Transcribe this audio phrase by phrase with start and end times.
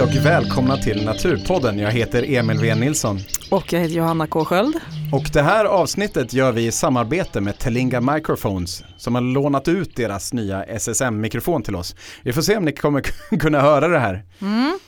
[0.00, 1.78] Hej och välkomna till Naturpodden.
[1.78, 3.18] Jag heter Emil V Nilsson.
[3.50, 4.76] Och jag heter Johanna K Sköld.
[5.12, 9.96] Och det här avsnittet gör vi i samarbete med Telinga Microphones som har lånat ut
[9.96, 11.96] deras nya SSM-mikrofon till oss.
[12.22, 13.00] Vi får se om ni kommer
[13.40, 14.24] kunna höra det här.
[14.40, 14.78] Mm.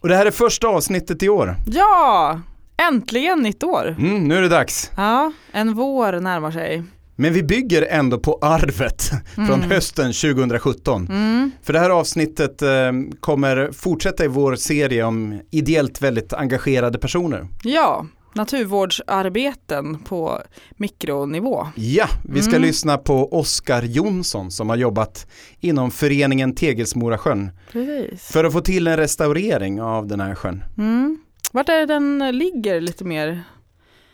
[0.00, 1.56] Och det här är första avsnittet i år.
[1.66, 2.40] Ja,
[2.76, 3.96] äntligen nytt år.
[3.98, 4.90] Mm, nu är det dags.
[4.96, 6.82] Ja, en vår närmar sig.
[7.22, 9.48] Men vi bygger ändå på arvet mm.
[9.48, 11.06] från hösten 2017.
[11.10, 11.50] Mm.
[11.62, 17.48] För det här avsnittet eh, kommer fortsätta i vår serie om ideellt väldigt engagerade personer.
[17.62, 20.42] Ja, naturvårdsarbeten på
[20.76, 21.66] mikronivå.
[21.74, 22.62] Ja, vi ska mm.
[22.62, 25.26] lyssna på Oskar Jonsson som har jobbat
[25.60, 27.50] inom föreningen Tegelsmorasjön.
[27.72, 28.32] Precis.
[28.32, 30.64] För att få till en restaurering av den här sjön.
[30.78, 31.18] Mm.
[31.52, 33.44] Vart är det den ligger lite mer?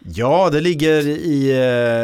[0.05, 1.51] Ja, det ligger i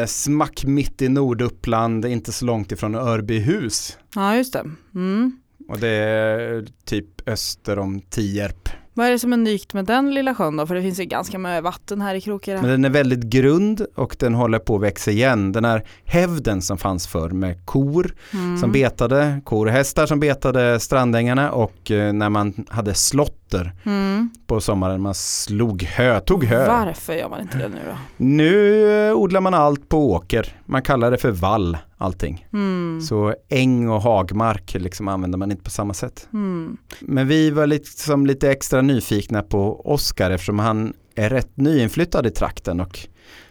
[0.01, 3.99] eh, smack mitt i Norduppland, inte så långt ifrån Örbyhus.
[4.15, 4.65] Ja, just det.
[4.95, 5.39] Mm.
[5.69, 8.69] Och det är typ öster om Tierp.
[8.97, 10.67] Vad är det som är unikt med den lilla sjön då?
[10.67, 12.61] För det finns ju ganska mycket vatten här i Krokera.
[12.61, 15.53] Men den är väldigt grund och den håller på att växa igen.
[15.53, 18.59] Den här hävden som fanns förr med kor mm.
[18.59, 24.31] som betade, kor och hästar som betade strandängarna och eh, när man hade slotter mm.
[24.47, 26.69] på sommaren, man slog hö, tog hö.
[26.69, 27.97] Varför gör man inte det nu då?
[28.17, 30.57] Nu eh, odlar man allt på åker.
[30.65, 32.47] Man kallar det för vall allting.
[32.53, 33.01] Mm.
[33.01, 36.29] Så äng och hagmark liksom använder man inte på samma sätt.
[36.33, 36.77] Mm.
[37.01, 42.31] Men vi var liksom lite extra nyfikna på Oskar eftersom han är rätt nyinflyttad i
[42.31, 42.99] trakten och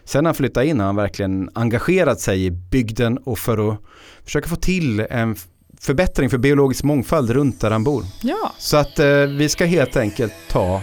[0.04, 3.78] sen han flyttade in har han verkligen engagerat sig i bygden och för att
[4.24, 5.36] försöka få till en
[5.80, 8.04] förbättring för biologisk mångfald runt där han bor.
[8.22, 8.52] Ja.
[8.58, 10.82] Så att eh, vi ska helt enkelt ta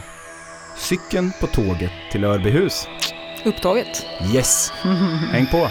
[0.78, 2.88] cykeln på tåget till Örbyhus.
[3.46, 4.06] Upptaget.
[4.34, 4.72] Yes,
[5.32, 5.68] häng på.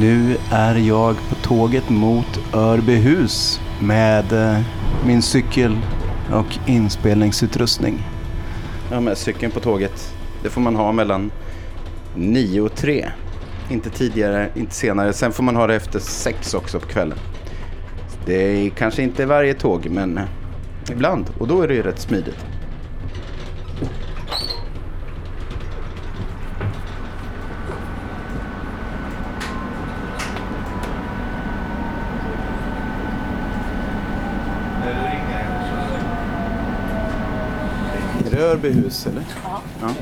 [0.00, 4.60] Nu är jag på tåget mot Örbyhus med eh,
[5.06, 5.78] min cykel
[6.32, 8.02] och inspelningsutrustning.
[8.90, 10.14] Ja, med cykeln på tåget.
[10.42, 11.30] Det får man ha mellan
[12.16, 13.10] 9 och 3.
[13.70, 15.12] Inte tidigare, inte senare.
[15.12, 17.18] Sen får man ha det efter 6 också på kvällen.
[18.26, 20.20] Det är kanske inte varje tåg, men
[20.90, 21.26] ibland.
[21.38, 22.46] Och då är det ju rätt smidigt.
[38.56, 39.24] Örbyhus eller?
[39.44, 39.62] Ja.
[39.80, 39.94] ja.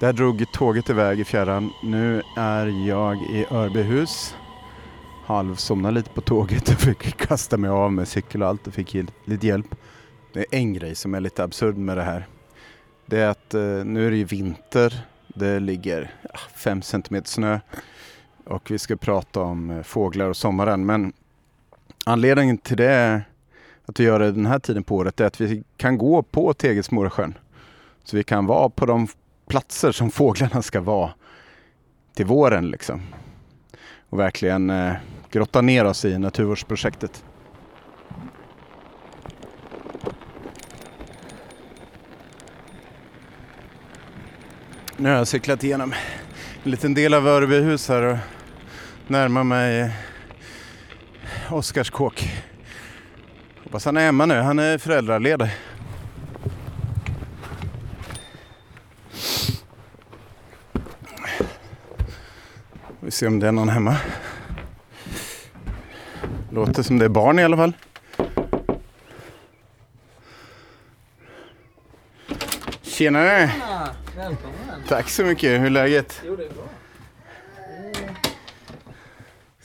[0.00, 1.70] Där drog tåget iväg i fjärran.
[1.82, 4.34] Nu är jag i Örbyhus.
[5.24, 8.96] Halvsomnade lite på tåget och fick kasta mig av med cykel och allt och fick
[9.24, 9.74] lite hjälp.
[10.32, 12.26] Det är en grej som är lite absurd med det här.
[13.06, 15.00] Det är att eh, nu är det ju vinter.
[15.28, 16.14] Det ligger
[16.54, 17.58] 5 cm snö
[18.46, 20.86] och vi ska prata om eh, fåglar och sommaren.
[20.86, 21.12] Men
[22.04, 23.22] anledningen till det,
[23.86, 26.54] att vi gör det den här tiden på året, är att vi kan gå på
[26.54, 27.38] Tegelsmorasjön.
[28.04, 29.08] Så vi kan vara på de
[29.48, 31.10] platser som fåglarna ska vara
[32.14, 33.02] till våren liksom.
[34.08, 34.94] Och verkligen eh,
[35.30, 37.24] grotta ner oss i naturvårdsprojektet.
[44.96, 45.94] Nu har jag cyklat igenom
[46.64, 48.18] en liten del av Örbyhus här
[49.06, 49.90] och närmar mig
[51.50, 52.30] Oskars kåk.
[53.64, 55.50] Hoppas han är hemma nu, han är föräldraledig.
[63.00, 63.96] Vi ser om det är någon hemma.
[66.50, 67.72] Låter som det är barn i alla fall.
[72.82, 73.50] Tjenare!
[74.16, 74.82] Välkommen!
[74.88, 76.22] Tack så mycket, hur är läget?
[76.26, 76.64] Jo, det är bra.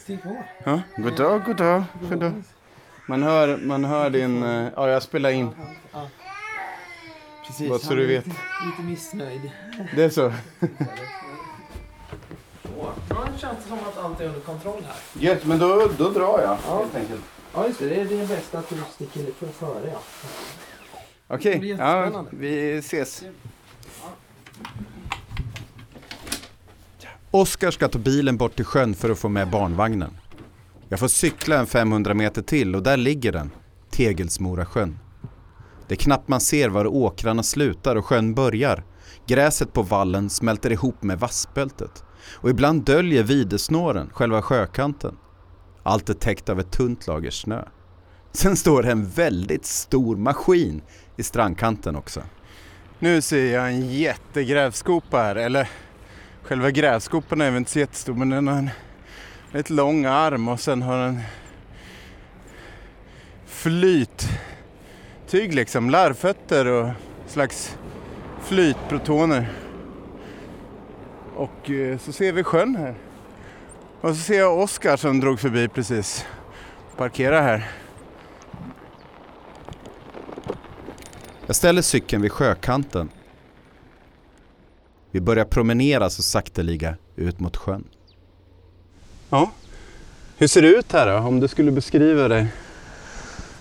[0.03, 0.43] Stig på.
[0.63, 1.83] Ja, god dag, god dag.
[2.09, 2.43] God dag.
[3.07, 4.43] Man hör, man hör din...
[4.43, 5.49] eh, Ja, jag spelar in.
[5.91, 6.07] Ja.
[7.47, 8.25] Precis, Bara så du vet.
[8.27, 9.51] Lite, lite missnöjd.
[9.95, 10.33] Det är så.
[12.63, 14.95] Nu känns det som att allt är under kontroll här.
[15.21, 16.77] Gött, men då, då drar jag Ja.
[16.77, 17.21] helt enkelt.
[17.53, 17.85] Ja, just det.
[17.89, 19.99] Det är det bästa att du sticker lite före, ja.
[21.27, 23.23] Okej, blir ja, vi ses.
[27.33, 30.17] Oskar ska ta bilen bort till sjön för att få med barnvagnen.
[30.89, 33.51] Jag får cykla en 500 meter till och där ligger den,
[33.89, 34.99] Tegelsmorasjön.
[35.87, 38.83] Det är knappt man ser var åkrarna slutar och sjön börjar.
[39.27, 45.17] Gräset på vallen smälter ihop med vassbältet och ibland döljer videsnåren själva sjökanten.
[45.83, 47.63] Allt är täckt av ett tunt lager snö.
[48.31, 50.81] Sen står det en väldigt stor maskin
[51.17, 52.21] i strandkanten också.
[52.99, 55.69] Nu ser jag en jättegrävskopa här, eller
[56.43, 58.69] själva grävskopan är väl inte så jättestor men den har en
[59.51, 61.19] rätt lång arm och sen har den
[63.45, 64.33] flyttyg
[65.53, 66.89] liksom, larvfötter och
[67.27, 67.77] slags
[68.43, 69.51] flytprotoner.
[71.35, 72.95] Och eh, så ser vi sjön här.
[74.01, 76.25] Och så ser jag Oskar som drog förbi precis.
[76.97, 77.71] Parkera här.
[81.45, 83.09] Jag ställer cykeln vid sjökanten.
[85.11, 87.83] Vi börjar promenera så sakteliga ut mot sjön.
[89.29, 89.51] Ja.
[90.37, 92.47] Hur ser det ut här då, om du skulle beskriva det?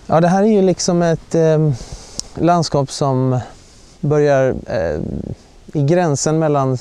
[0.07, 1.71] Ja, det här är ju liksom ett eh,
[2.35, 3.39] landskap som
[3.99, 5.01] börjar eh,
[5.73, 6.77] i gränsen mellan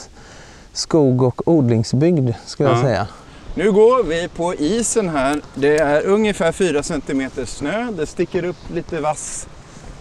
[0.73, 2.75] skog och odlingsbygd skulle ja.
[2.75, 3.06] jag säga.
[3.55, 5.43] Nu går vi på isen här.
[5.55, 7.90] Det är ungefär 4 cm snö.
[7.90, 9.49] Det sticker upp lite vass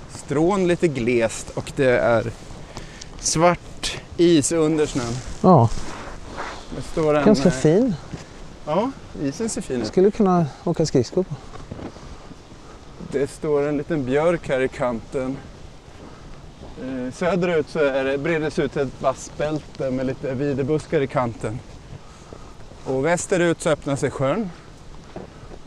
[0.10, 2.32] strån lite glest och det är
[3.20, 3.60] svart
[4.18, 5.14] is under snön.
[5.42, 5.70] Ja.
[6.76, 7.96] Det står en, Ganska fin.
[8.66, 8.92] Ja,
[9.24, 9.88] isen ser fin ut.
[9.88, 11.36] Skulle kunna åka skridskor på.
[13.12, 15.38] Det står en liten björk här i kanten.
[16.84, 21.60] Eh, söderut så är det, breder ut ett vassbälte med lite videbuskar i kanten.
[22.86, 24.50] Och västerut så öppnar sig sjön.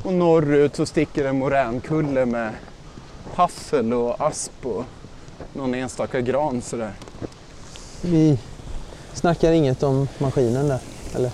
[0.02, 2.52] Och norrut så sticker en moränkulle med
[3.34, 4.84] hassel och asp och
[5.52, 6.92] någon enstaka gran sådär.
[8.02, 8.38] Vi
[9.12, 10.78] snackar inget om maskinen där,
[11.16, 11.30] eller?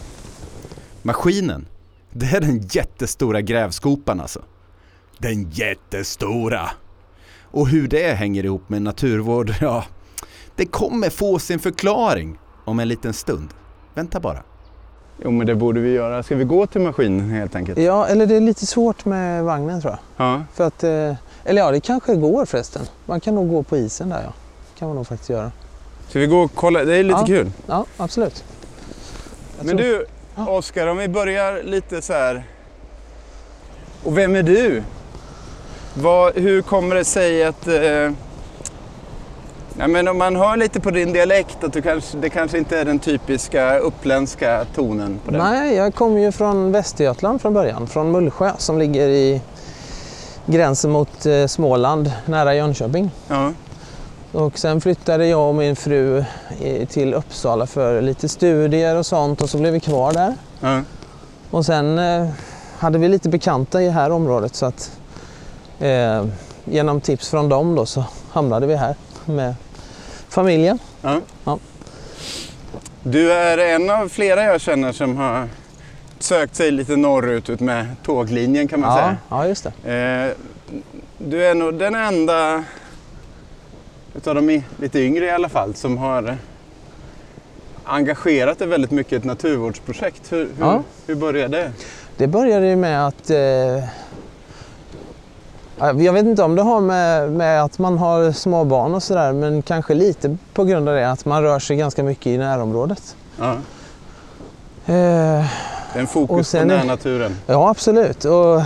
[1.02, 1.66] Maskinen,
[2.12, 4.42] det är den jättestora grävskopan alltså.
[5.18, 6.70] Den jättestora!
[7.50, 9.84] Och hur det hänger ihop med naturvård, ja,
[10.56, 13.48] det kommer få sin förklaring om en liten stund.
[13.94, 14.42] Vänta bara.
[15.24, 16.22] Jo men det borde vi göra.
[16.22, 17.78] Ska vi gå till maskinen helt enkelt?
[17.78, 20.26] Ja, eller det är lite svårt med vagnen tror jag.
[20.26, 20.42] Ja.
[20.54, 21.14] För att, eh,
[21.44, 22.82] eller ja, det kanske går förresten.
[23.06, 24.32] Man kan nog gå på isen där ja.
[24.78, 25.52] kan man nog faktiskt göra.
[26.08, 26.84] Ska vi gå och kolla?
[26.84, 27.26] Det är lite ja.
[27.26, 27.50] kul.
[27.66, 28.44] Ja, absolut.
[29.58, 29.88] Jag men tror...
[29.88, 30.06] du,
[30.46, 32.44] Oskar, om vi börjar lite så här.
[34.04, 34.82] Och vem är du?
[35.94, 37.66] Vad, hur kommer det sig att...
[37.66, 37.74] Eh,
[39.78, 42.78] ja, men om man hör lite på din dialekt att du kanske, det kanske inte
[42.78, 45.40] är den typiska uppländska tonen på den?
[45.40, 47.86] Nej, jag kommer ju från Västergötland från början.
[47.86, 49.40] Från Mullsjö som ligger i
[50.46, 53.10] gränsen mot eh, Småland, nära Jönköping.
[53.28, 53.52] Ja.
[54.32, 56.24] Och sen flyttade jag och min fru
[56.88, 60.34] till Uppsala för lite studier och sånt och så blev vi kvar där.
[60.60, 60.82] Ja.
[61.50, 62.28] Och sen eh,
[62.78, 65.00] hade vi lite bekanta i det här området så att
[65.78, 66.26] eh,
[66.64, 68.94] genom tips från dem då så hamnade vi här
[69.24, 69.54] med
[70.28, 70.78] familjen.
[71.02, 71.20] Ja.
[71.44, 71.58] ja.
[73.02, 75.48] Du är en av flera jag känner som har
[76.18, 79.16] sökt sig lite norrut ut med tåglinjen kan man ja, säga.
[79.28, 79.92] Ja, just det.
[79.92, 80.32] Eh,
[81.18, 82.64] du är nog den enda
[84.18, 86.36] utav de lite yngre i alla fall som har
[87.84, 90.32] engagerat dig väldigt mycket i ett naturvårdsprojekt.
[90.32, 90.82] Hur, hur, ja.
[91.06, 91.72] hur började det?
[92.16, 93.84] Det började ju med att eh,
[95.78, 99.62] jag vet inte om det har med, med att man har småbarn och sådär men
[99.62, 103.16] kanske lite på grund av det att man rör sig ganska mycket i närområdet.
[103.38, 103.56] Ja.
[104.94, 105.46] Eh,
[105.96, 107.36] en fokus på närnaturen?
[107.46, 108.24] Ja absolut.
[108.24, 108.62] Och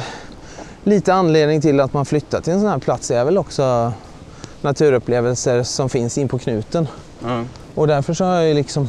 [0.84, 3.92] lite anledning till att man flyttar till en sån här plats är väl också
[4.62, 6.88] naturupplevelser som finns in på knuten.
[7.22, 7.44] Ja.
[7.74, 8.88] Och därför så har jag liksom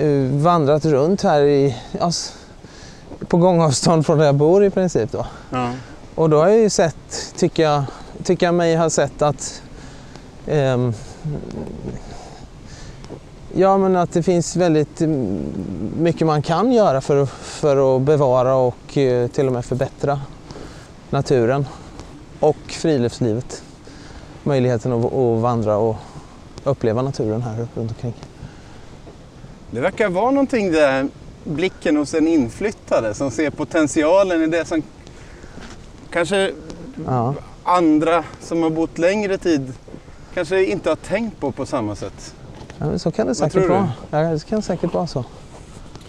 [0.00, 2.32] uh, vandrat runt här i, alltså,
[3.28, 5.12] på gångavstånd från där jag bor i princip.
[5.12, 5.26] Då.
[5.50, 5.72] Ja.
[6.14, 7.84] Och då har jag ju sett, tycker jag,
[8.24, 9.62] tycker jag mig ha sett att
[10.46, 10.94] um,
[13.54, 15.00] Ja men att det finns väldigt
[15.98, 20.20] mycket man kan göra för, för att bevara och uh, till och med förbättra
[21.10, 21.66] naturen
[22.40, 23.62] och friluftslivet
[24.48, 25.96] möjligheten att, att vandra och
[26.64, 28.14] uppleva naturen här runt omkring.
[29.70, 31.08] Det verkar vara någonting där
[31.44, 34.82] blicken hos en inflyttade som ser potentialen i det som
[36.10, 36.52] kanske
[37.06, 37.34] ja.
[37.62, 39.72] andra som har bott längre tid
[40.34, 42.34] kanske inte har tänkt på på samma sätt.
[42.78, 43.92] Ja, så kan det säkert vara.
[44.10, 45.24] Ja, det kan säkert vara så.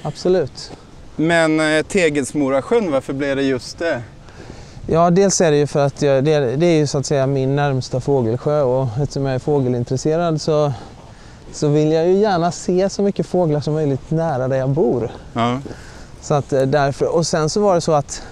[0.01, 0.71] Absolut.
[1.15, 4.01] Men eh, Tegelsmorasjön, varför blev det just det?
[4.91, 7.27] Ja, dels är det ju för att jag, det, det, är ju så att säga
[7.27, 10.73] min närmsta fågelsjö och eftersom jag är fågelintresserad så,
[11.53, 15.11] så vill jag ju gärna se så mycket fåglar som möjligt nära där jag bor.
[15.33, 15.59] Ja.
[16.21, 18.23] Så att eh, därför, och sen så var det så att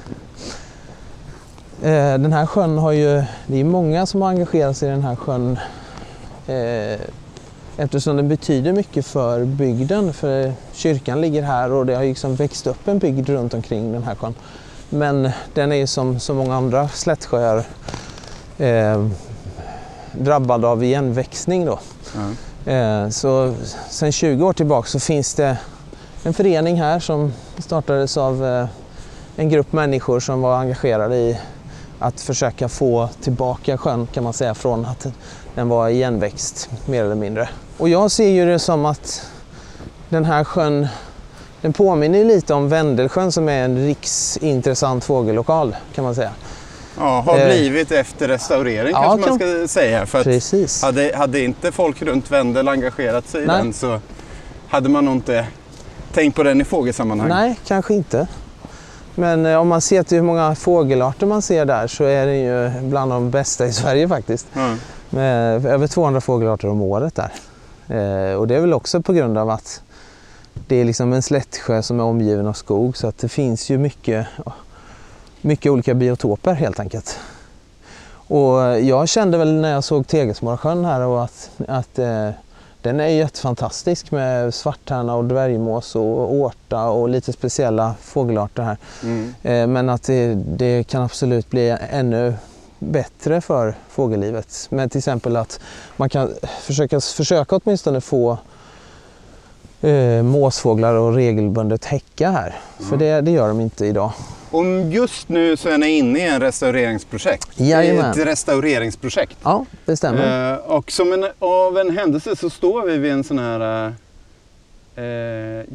[1.82, 5.04] eh, den här sjön har ju, det är många som har engagerat sig i den
[5.04, 5.60] här sjön
[6.48, 7.00] eh,
[7.78, 10.14] eftersom den betyder mycket för bygden.
[10.14, 14.04] För kyrkan ligger här och det har liksom växt upp en bygd runt omkring den
[14.04, 14.34] här sjön.
[14.90, 17.64] Men den är som så många andra slättsjöar
[18.58, 19.08] eh,
[20.12, 21.80] drabbad av igenväxning då.
[22.16, 22.74] Ja.
[22.74, 23.54] Eh, så
[23.90, 25.58] sen 20 år tillbaka så finns det
[26.24, 28.68] en förening här som startades av eh,
[29.36, 31.40] en grupp människor som var engagerade i
[32.00, 35.08] att försöka få tillbaka sjön kan man säga från att
[35.56, 37.50] den var igenväxt mer eller mindre.
[37.78, 39.32] Och jag ser ju det som att
[40.10, 40.88] den här sjön
[41.62, 46.32] den påminner lite om Vändelsjön som är en riksintressant fågellokal kan man säga.
[47.00, 47.46] Ja, har Eh.
[47.46, 50.06] blivit efter restaurering Ja, kanske man ska säga.
[50.06, 50.82] För att Precis.
[50.84, 53.58] hade, hade inte folk runt Vendel engagerat sig i Nej.
[53.64, 54.00] den så
[54.68, 55.46] hade man nog inte
[56.14, 57.30] tänkt på den i fågelsammanhang.
[57.30, 58.28] Nej, kanske inte.
[59.16, 62.40] Men eh, om man ser till hur många fågelarter man ser där så är den
[62.40, 64.48] ju bland de bästa i Sverige faktiskt.
[64.54, 64.76] Ja.
[65.10, 67.32] Med över 200 fågelarter om året där.
[67.88, 69.82] Eh, och det är väl också på grund av att
[70.68, 73.78] det är liksom en slättsjö som är omgiven av skog så att det finns ju
[73.78, 74.28] mycket,
[75.42, 77.20] mycket olika biotoper helt enkelt.
[78.30, 82.30] Och jag kände väl när jag såg Tegelsmorrsjön här och att, att eh,
[82.82, 88.78] den är jättefantastisk med svarttärna och dvärgmås och årta och lite speciella fågelarter här.
[89.04, 89.34] Mm.
[89.44, 92.34] Eh, Men att det, det kan absolut bli ännu
[92.80, 94.68] bättre för fågellivet.
[94.70, 95.60] Men till exempel att
[95.98, 98.38] man kan försöka, försöka åtminstone få
[99.82, 102.56] eh, måsfåglar att regelbundet häcka här.
[102.78, 103.00] För Mm.
[103.00, 104.12] det, det gör de inte idag.
[104.52, 107.48] Och just nu så är ni inne i en restaureringsprojekt.
[107.56, 108.12] Jajamän.
[108.12, 109.38] Ett restaureringsprojekt.
[109.44, 110.54] Ja, det stämmer.
[110.54, 113.94] Eh, och som en, av en händelse så står vi vid en sån här
[114.96, 115.04] eh,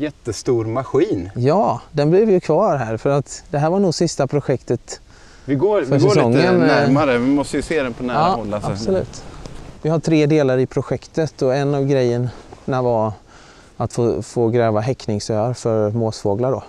[0.02, 1.30] jättestor maskin.
[1.34, 5.00] Ja, den blev ju kvar här för att det här var nog sista projektet.
[5.44, 8.18] Vi går, För vi går lite eh, närmare, vi måste ju se den på nära
[8.18, 8.54] ja, håll.
[8.54, 8.70] Alltså.
[8.70, 9.24] absolut.
[9.82, 13.12] Vi har tre delar i projektet och en av grejerna var
[13.84, 16.50] att få, få gräva häckningsöar för måsfåglar.
[16.52, 16.62] Då.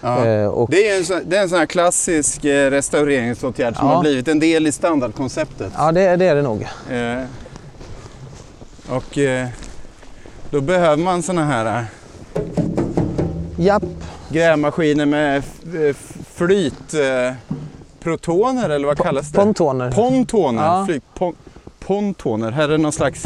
[0.00, 0.26] Ja.
[0.26, 3.88] Eh, och Det är, en sån, det är en sån här klassisk eh, restaureringsåtgärd som
[3.88, 3.94] Ja.
[3.94, 5.72] har blivit en del i standardkonceptet.
[5.76, 6.62] Ja, det, det är det nog.
[6.90, 7.24] Eh,
[8.96, 9.48] och eh,
[10.50, 11.84] då behöver man såna här eh,
[13.56, 13.82] Japp,
[14.28, 15.42] grävmaskiner med
[16.34, 16.94] flyt...
[16.94, 17.34] Eh,
[18.00, 19.38] protoner eller vad kallas det?
[19.38, 19.90] pontoner.
[19.92, 20.62] Pontoner.
[20.64, 20.86] Ja.
[20.86, 21.34] Flyg, pon,
[21.86, 22.50] pontoner.
[22.50, 23.22] Här är någon slags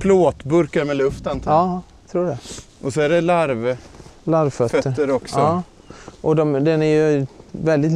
[0.00, 1.60] plåtburkar med luft antar jag.
[1.60, 1.82] Ja,
[2.14, 2.38] tror det.
[2.82, 3.76] Och så är det larvfötter
[4.24, 5.10] Larvfötter.
[5.10, 5.38] också.
[5.38, 5.62] Ja.
[6.20, 7.92] Och de, den är ju väldigt,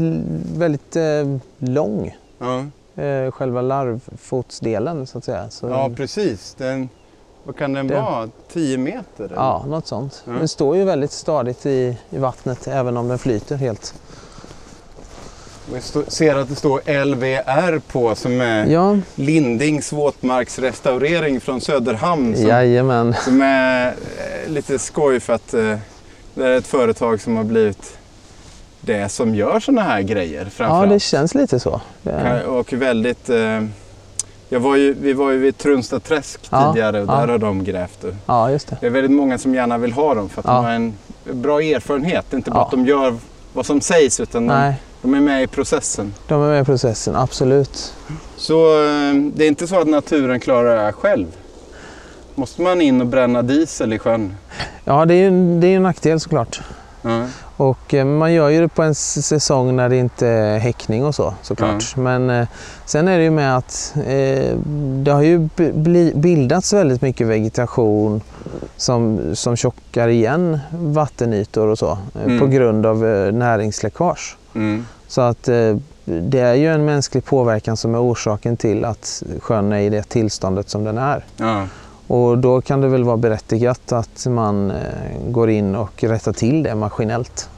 [0.58, 2.64] väldigt eh, lång, Ja.
[3.02, 5.50] eh, själva larvfotsdelen så att säga.
[5.50, 6.54] Så, Ja, precis.
[6.58, 6.88] Den,
[7.44, 8.28] vad kan den Det- vara?
[8.52, 9.24] 10 meter?
[9.24, 9.34] eller?
[9.36, 10.22] ja, något sånt.
[10.26, 10.32] Ja.
[10.32, 13.94] Den står ju väldigt stadigt i, i vattnet även om den flyter helt.
[15.80, 22.36] Stå, ser att det står LVR på som är Ja, Lindings våtmarksrestaurering från Söderhamn.
[22.36, 23.14] Som, jajamän.
[23.24, 25.76] som är eh, lite skoj för att eh,
[26.34, 27.98] det är ett företag som har blivit
[28.80, 31.80] det som gör sådana här grejer Ja, det känns lite så.
[32.04, 33.28] Är, Och väldigt...
[33.30, 33.62] Eh,
[34.50, 37.20] jag var ju, vi var ju vid Trunsta träsk Ja, tidigare och ja.
[37.20, 38.04] där har de grävt.
[38.26, 38.76] Ja, just det.
[38.80, 40.52] Det är väldigt många som gärna vill ha dem för att Ja.
[40.54, 40.94] de har en
[41.32, 42.24] bra erfarenhet.
[42.30, 42.64] Det är inte bara Ja.
[42.64, 43.16] att de gör
[43.52, 46.14] vad som sägs utan Nej, de är med i processen.
[46.28, 47.94] de är med i processen, absolut.
[48.36, 51.26] Så eh, det är inte så att naturen klarar det här själv.
[52.34, 54.34] Måste man in och bränna diesel i sjön?
[54.84, 56.60] Ja, det är ju det är en nackdel såklart.
[57.02, 57.26] Ja.
[57.56, 61.14] Och eh, man gör ju det på en säsong när det inte är häckning och
[61.14, 61.96] så såklart.
[61.96, 62.48] Men eh,
[62.86, 64.56] sen är det ju med att eh,
[65.02, 65.48] det har ju
[66.14, 68.20] bildats väldigt mycket vegetation
[68.76, 72.40] som, som tjockar igen vattenytor och så Mm.
[72.40, 72.98] på grund av
[73.32, 74.36] näringsläckage.
[74.58, 74.86] Mm.
[75.08, 79.72] Så att eh, det är ju en mänsklig påverkan som är orsaken till att sjön
[79.72, 81.24] är i det tillståndet som den är.
[81.36, 81.66] Ja.
[82.06, 84.76] Och då kan det väl vara berättigat att man eh,
[85.28, 87.48] går in och rättar till det maskinellt.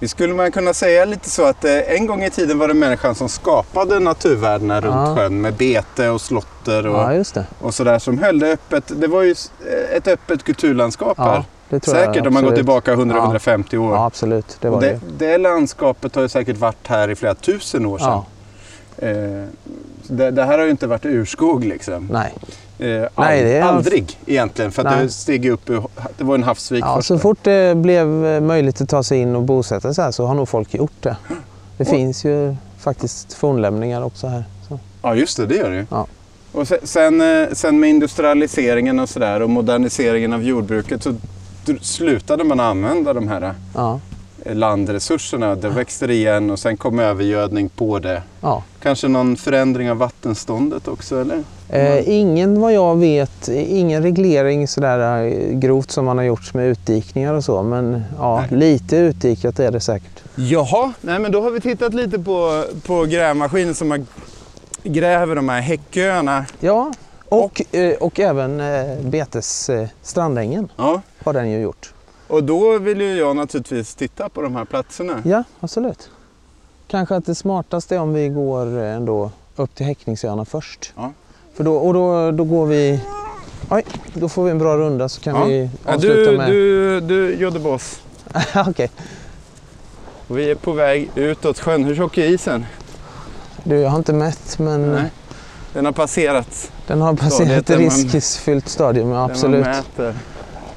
[0.00, 2.74] Vi skulle man kunna säga lite så att eh, en gång i tiden var det
[2.74, 5.16] människan som skapade naturvärdena runt Ja.
[5.16, 7.46] sjön med bete och slotter och, Ja, det.
[7.60, 8.84] och sådär som höll det öppet.
[9.00, 9.34] Det var ju
[9.96, 11.44] ett öppet kulturlandskap här.
[11.70, 12.96] Ja, det tror Säkert jag, om man går tillbaka Ja.
[12.96, 13.94] 100-150 år.
[13.94, 14.56] Ja, absolut.
[14.60, 15.00] Det var och det.
[15.18, 18.08] det, det landskapet har ju säkert varit här i flera tusen år sedan.
[18.08, 18.26] Ja,
[19.00, 19.44] Eh,
[20.08, 22.08] det, det här har ju inte varit urskog liksom.
[22.12, 22.34] nej.
[22.78, 25.82] Eh, Nej, det är- Aldrig egentligen för det steg upp ur,
[26.18, 27.08] Det var en havsvik Ja, först.
[27.08, 30.26] så fort det blev eh, möjligt att ta sig in och bosätta sig här så
[30.26, 31.16] har nog folk gjort det.
[31.76, 34.44] Det finns ju faktiskt fornlämningar också här.
[34.68, 34.78] Så.
[35.02, 35.86] Ja just det, det gör det ju.
[35.90, 36.06] Ja.
[36.52, 41.14] Och sen, sen, eh, sen med industrialiseringen och sådär och moderniseringen av jordbruket så
[41.82, 44.00] slutade man använda de här Ja,
[44.44, 45.54] eh, landresurserna.
[45.54, 48.22] Det växte det igen och sen kom övergödning på det.
[48.40, 48.62] ja.
[48.82, 51.42] Kanske någon förändring av vattenståndet också eller?
[51.68, 56.66] Eh, ingen vad jag vet, ingen reglering sådär eh, grovt som man har gjort med
[56.68, 57.62] utdikningar och så.
[57.62, 60.22] Men ja, lite utdikat är det säkert.
[60.34, 64.00] Jaha, nej men då har vi tittat lite på, på grävmaskinen som har,
[64.82, 66.44] gräver de här häcköarna.
[66.60, 66.92] Ja,
[67.28, 68.62] och, eh, och även
[69.10, 69.70] betes
[70.02, 71.02] Strandängen Ja.
[71.28, 71.92] Har den ju gjort.
[72.28, 75.22] Och då vill ju jag naturligtvis titta på de här platserna.
[75.24, 76.10] Ja, absolut.
[76.88, 80.92] Kanske att det smartaste är om vi går eh, ändå upp till Häckningsöarna först.
[80.96, 81.12] Ja.
[81.54, 83.00] För då, och då, då går vi...
[83.70, 85.44] Oj, då får vi en bra runda så kan Ja.
[85.44, 86.50] vi Ja, avsluta du, med...
[86.50, 88.02] du, du Joddeboss.
[88.66, 88.90] Okej.
[90.28, 91.84] Och vi är på väg utåt sjön.
[91.84, 92.66] Hur tjock är isen?
[93.64, 95.10] Du, jag har inte mätt men Nej.
[95.72, 96.72] Den har passerat.
[96.86, 97.78] den har passerat ett
[98.12, 99.66] riskfyllt stadium, ja, absolut.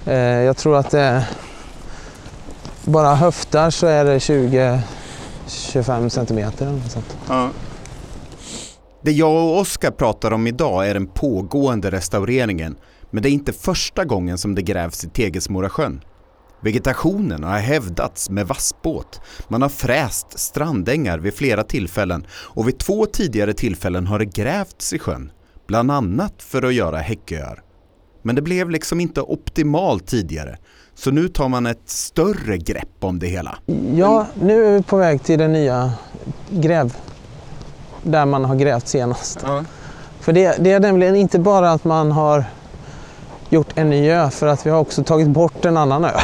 [0.06, 1.24] Eh, jag tror att det är...
[2.86, 7.18] Bara höftar så är det 20-25 centimeter eller något sånt.
[7.28, 7.50] Ja.
[9.04, 12.76] Det jag och Oskar pratar om idag är den pågående restaureringen,
[13.10, 16.02] men det är inte första gången som det grävs i Tegelsmorasjön.
[16.64, 23.06] Vegetationen har hävdats med vassbåt, man har fräst strandängar vid flera tillfällen och vid två
[23.06, 25.32] tidigare tillfällen har det grävts i sjön,
[25.68, 27.64] bland annat för att göra häcköar.
[28.22, 30.58] Men det blev liksom inte optimalt tidigare,
[30.96, 33.58] så nu tar man ett större grepp om det hela.
[33.96, 35.92] Ja, nu är vi på väg till den nya
[36.50, 36.96] gräv...
[38.04, 39.40] Där man har grävt senast.
[39.44, 39.64] Ja.
[40.20, 42.46] För det, det är nämligen inte bara att man har
[43.50, 46.20] gjort en ny ö, för att vi har också tagit bort en annan ö.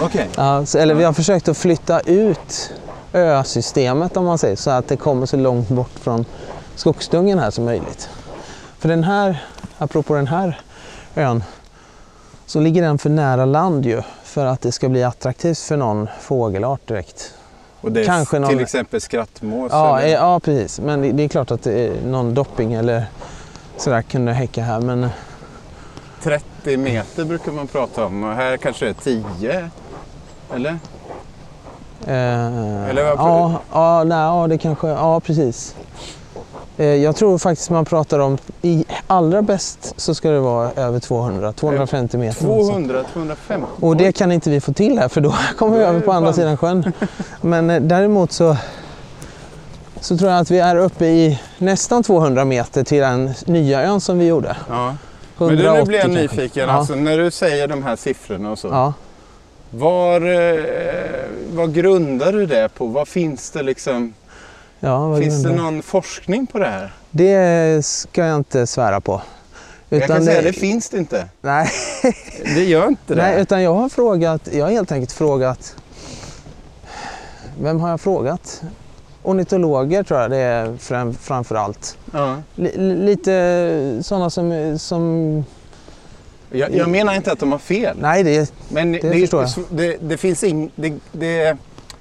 [0.00, 0.28] Okej.
[0.36, 2.72] Ja, så, eller vi har försökt att flytta ut
[3.12, 6.24] ösystemet om man säger så att det kommer så långt bort från
[6.74, 8.08] skogsdungen här som möjligt.
[8.78, 9.44] För den här,
[9.78, 10.60] apropå den här
[11.16, 11.44] ön,
[12.46, 16.08] så ligger den för nära land ju för att det ska bli attraktivt för någon
[16.20, 17.34] fågelart direkt.
[17.80, 19.72] Och det är Kanske någon- till exempel skrattmås?
[19.72, 20.08] Ja, eller?
[20.08, 20.80] eh, ja precis.
[20.80, 23.04] Men det, det är klart att är någon dopping eller
[23.76, 24.80] sådär kunde häcka här.
[24.80, 25.08] Men
[26.22, 28.94] 30 meter brukar man prata om och här kanske det är
[29.38, 29.70] 10?
[30.54, 30.78] Eller?
[32.06, 35.76] Eh, Eller vad- ja, ja, nej, ja, det kanske, ja precis.
[36.76, 41.00] Eh, jag tror faktiskt man pratar om, i allra bäst så ska det vara över
[41.00, 42.44] 200, 250 meter.
[42.44, 42.86] något sånt.
[42.88, 43.66] 200, 250?
[43.80, 46.32] Och det kan inte vi få till här för då kommer vi över på andra
[46.32, 46.92] sidan sjön.
[47.40, 48.56] Men eh, däremot så,
[50.00, 54.00] så tror jag att vi är uppe i nästan 200 meter till den nya ön
[54.00, 54.56] som vi gjorde.
[54.68, 54.96] Ja.
[55.38, 56.68] Men du, nu 180 blir jag nyfiken.
[56.68, 56.74] Ja.
[56.74, 58.68] Alltså, när du säger de här siffrorna och så.
[58.68, 58.92] Ja.
[59.70, 60.64] Var, eh,
[61.50, 62.86] vad grundar du det på?
[62.86, 64.14] Vad finns det liksom?
[64.84, 66.92] Ja, Finns det någon forskning på det här?
[67.10, 69.22] Det ska jag inte svära på.
[69.88, 71.28] jag kan säga det finns det inte.
[71.40, 71.68] Nej,
[72.54, 73.22] Det gör inte det.
[73.22, 75.76] nej, utan jag har frågat, jag har helt enkelt frågat,
[77.60, 78.62] vem har jag frågat?
[79.22, 81.98] Ornitologer tror jag det är fram, framför allt.
[82.12, 82.36] ja.
[82.54, 85.44] Li, li- lite sådana som, som,
[86.50, 87.96] jag, jag menar inte att de har fel.
[88.00, 89.50] nej det, Men det, förstår jag.
[89.70, 91.56] det, det finns ing, det, det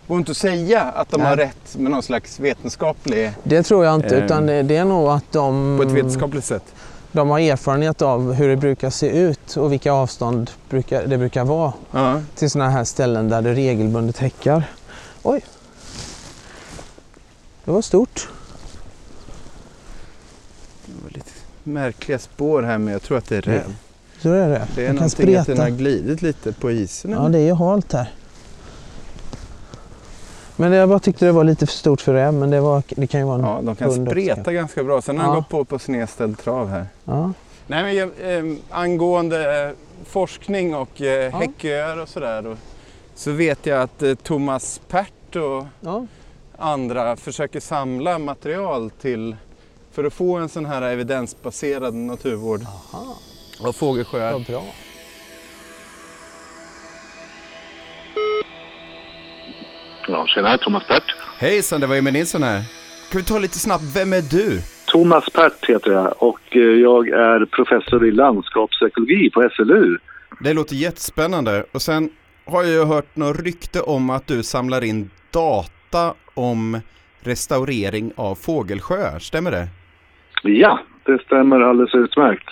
[0.08, 1.30] går inte att säga att de Nej.
[1.30, 4.24] har rätt med någon slags vetenskaplig, det tror jag inte Ehm.
[4.24, 6.64] utan det, det är nog att de, på ett vetenskapligt sätt.
[7.12, 11.46] de har erfarenhet av hur det brukar se ut och vilka avstånd brukar, det brukar
[11.46, 12.22] vara Ja.
[12.36, 14.64] till sådana här ställen där det regelbundet häckar.
[15.24, 15.42] Oj!
[17.66, 18.28] Det var stort.
[20.86, 21.32] Det var lite
[21.64, 23.76] märkliga spår här men jag tror att det är räv.
[24.22, 24.68] Så är det.
[24.76, 25.62] Det är Man kan någonting att den spreta.
[25.64, 27.12] har glidit lite på isen.
[27.12, 27.30] Ja, eller?
[27.30, 28.12] det är ju halt här.
[30.70, 33.08] Men jag bara tyckte det var lite för stort för räv, men det, var, det
[33.08, 33.42] kan ju vara en...
[33.46, 34.54] Ja, de kan hund också, spreta kanske.
[34.54, 35.02] ganska bra.
[35.02, 35.40] Sen har han Ja.
[35.40, 36.86] gått på på snedställd trav här.
[37.06, 37.32] Ja.
[37.68, 39.72] Nej, men jag, eh, angående eh,
[40.06, 42.48] forskning och eh, häcköar och sådär.
[42.48, 42.58] och-
[43.16, 46.06] Så vet jag att eh, Thomas Pert och Ja.
[46.58, 49.36] andra försöker samla material till
[49.92, 53.16] för att få en sån här evidensbaserad naturvård Aha,
[53.68, 54.32] av fågelsjöar.
[54.34, 54.64] vad bra.
[60.14, 61.16] Ja, tjena, Thomas Pert.
[61.40, 62.62] Hejsan, det var Emil Nilsson här.
[63.12, 64.60] Kan vi ta lite snabbt, vem är du?
[64.88, 69.98] Thomas Pert heter jag och eh, jag är professor i landskapsekologi på SLU.
[70.40, 71.66] Det låter jättespännande.
[71.72, 72.10] Och sen
[72.46, 76.80] har jag ju hört något rykte om att du samlar in data om
[77.22, 79.68] restaurering av fågelsjöar, stämmer det?
[80.44, 82.52] Ja, det stämmer alldeles utmärkt.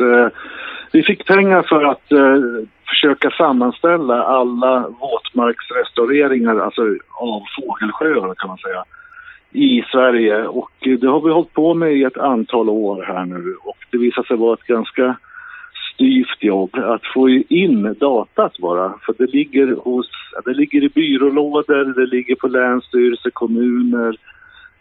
[0.91, 6.81] Vi fick pengar för att eh, försöka sammanställa alla våtmarksrestaureringar, alltså
[7.19, 8.83] av fågelsjöar kan man säga,
[9.51, 10.47] i Sverige.
[10.47, 13.97] Och det har vi hållit på med i ett antal år här nu och det
[13.97, 15.15] visar sig vara ett ganska
[15.93, 18.93] styvt jobb att få in datat bara.
[19.05, 20.09] För det ligger, hos,
[20.45, 24.17] det ligger i byrålådor, det ligger på länsstyrelser, kommuner.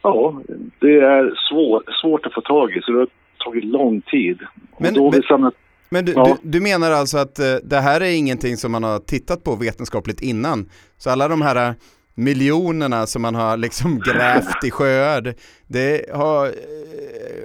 [0.02, 0.40] Ja,
[0.78, 2.80] det är svår, svårt att få tag i.
[2.82, 3.08] Så det har
[3.44, 4.38] tagit lång tid.
[4.78, 5.54] Men- och då har vi samlat
[5.90, 6.38] Men du, Ja.
[6.42, 9.56] du, du menar alltså att eh, det här är ingenting som man har tittat på
[9.56, 10.68] vetenskapligt innan?
[10.98, 11.74] Så alla de här eh,
[12.14, 15.34] miljonerna som man har liksom grävt i sjöar,
[15.66, 16.52] det, har eh,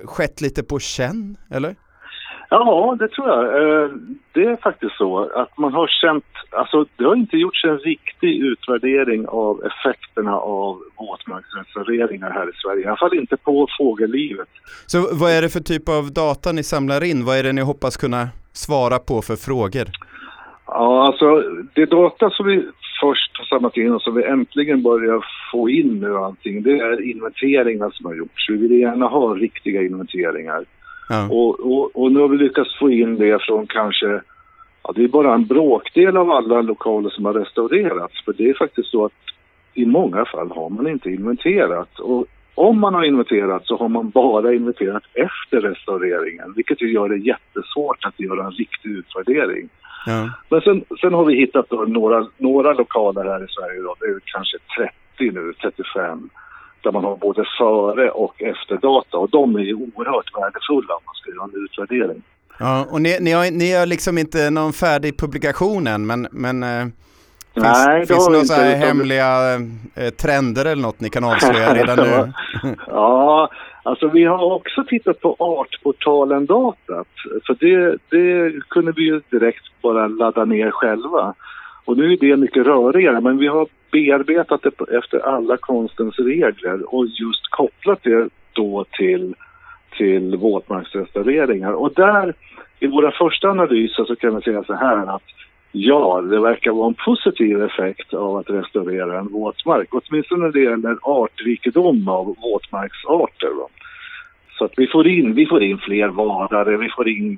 [0.07, 1.75] skett lite på känn, eller?
[2.49, 3.43] Ja, det tror jag.
[3.43, 3.89] Eh,
[4.33, 8.33] Det är faktiskt så att man har känt, alltså det har inte gjorts en riktig
[8.43, 12.83] utvärdering av effekterna av våtmarksrestaureringar här i Sverige.
[12.83, 14.47] I alla fall inte på fågellivet.
[14.85, 17.25] Så vad är det för typ av data ni samlar in?
[17.25, 19.85] Vad är det ni hoppas kunna svara på för frågor?
[20.67, 22.55] Ja, alltså det data som vi
[23.01, 27.09] först har samlat in och som vi äntligen börjar få in nu allting, det är
[27.11, 28.49] inventeringar som har gjorts.
[28.49, 30.65] Vi vill gärna ha riktiga inventeringar.
[31.09, 31.27] Ja.
[31.29, 34.21] Och, och, och nu har vi lyckats få in det från kanske,
[34.83, 38.25] ja det är bara en bråkdel av alla lokaler som har restaurerats.
[38.25, 39.13] För det är faktiskt så att
[39.73, 41.99] i många fall har man inte inventerat.
[41.99, 46.53] Och om man har inventerat så har man bara inventerat efter restaureringen.
[46.55, 49.69] Vilket ju gör det jättesvårt att göra en riktig utvärdering.
[50.05, 50.29] Ja.
[50.49, 54.19] Men sen, sen har vi hittat några, några lokaler här i Sverige då, det är
[54.25, 54.57] kanske
[55.17, 56.29] 30 nu, 35.
[56.85, 61.01] Där man har både före och efter data och de är ju oerhört värdefulla om
[61.05, 62.21] man ska göra en utvärdering.
[62.59, 66.63] Ja, och ni, ni, har, ni har liksom inte någon färdig publikation än, men, men
[66.63, 66.85] eh,
[67.53, 69.53] finns, Nej, det finns vi några så här det- hemliga
[69.95, 72.33] eh, trender eller något ni kan avslöja redan nu?
[72.87, 73.49] Ja,
[73.83, 77.07] alltså vi har också tittat på Artportalen-datat.
[77.47, 81.33] För det, det kunde vi ju direkt bara ladda ner själva.
[81.85, 86.95] Och nu är det mycket rörigare, men vi har bearbetat det efter alla konstens regler
[86.95, 89.35] och just kopplat det då till,
[89.97, 91.71] till våtmarksrestaureringar.
[91.71, 92.33] Och där,
[92.79, 95.23] i våra första analyser så kan vi säga så här att
[95.77, 99.87] Ja, det verkar vara en positiv effekt av att restaurera en våtmark.
[99.91, 103.47] Åtminstone när det gäller artrikedom av våtmarksarter.
[103.47, 103.67] Va?
[104.57, 107.37] Så att vi får in, vi får in fler vadare, vi får in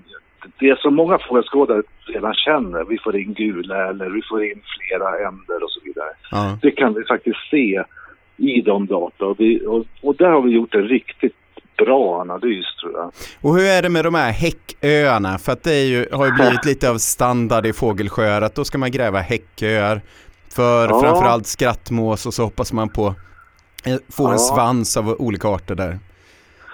[0.60, 2.84] det som många fågelskådare redan känner.
[2.84, 6.10] Vi får in gula eller vi får in flera änder och så vidare.
[6.32, 6.58] Ja.
[6.62, 7.84] Det kan vi faktiskt se
[8.38, 11.36] i de data och, vi, och, och där har vi gjort en riktigt
[11.78, 13.12] bra analys tror jag.
[13.42, 15.38] Och hur är det med de här häcköarna?
[15.38, 18.78] För att det ju, har ju blivit lite av standard i fågelsjöar att då ska
[18.78, 20.02] man gräva häcköar
[20.56, 21.02] för Ja.
[21.02, 23.08] framförallt skrattmås och så hoppas man på
[23.86, 24.38] eh, få en Ja.
[24.38, 26.00] svans av olika arter där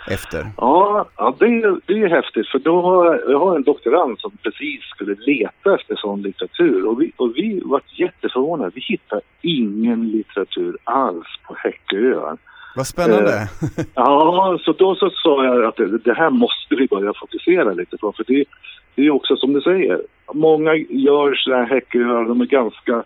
[0.08, 0.46] efter.
[0.58, 4.32] Ja, ja det, är, det är häftigt för då har jag har en doktorand som
[4.44, 8.72] precis skulle leta efter sån litteratur och vi, och vi var jätteförvånade.
[8.76, 12.38] Vi hittar ingen litteratur alls på Häcköar.
[12.76, 13.50] Vad spännande!
[13.96, 17.98] Ja, så då så sa jag att det, det här måste vi börja fokusera lite
[17.98, 18.46] på för det,
[18.96, 20.02] det är också som du säger.
[20.34, 23.04] Många gör sådana här Häcköar, de är ganska...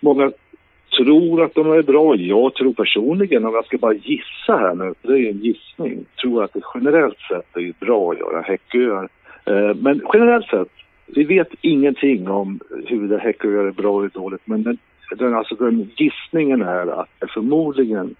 [0.00, 0.30] Många
[0.96, 2.16] tror att de är bra.
[2.16, 6.44] Jag tror personligen, om jag ska bara gissa här nu, det är en gissning, tror
[6.44, 9.08] att det generellt sett är bra att göra häcköar.
[9.44, 10.68] Eh, men generellt sett,
[11.06, 14.78] vi vet ingenting om huruvida häcköar är bra eller dåligt, men den,
[15.18, 18.14] den, alltså den gissningen är att det förmodligen